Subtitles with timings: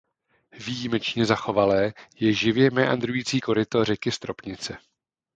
[0.65, 4.77] Výjimečně zachovalé je živě meandrující koryto řeky Stropnice.